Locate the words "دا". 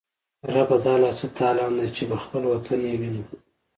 0.85-0.93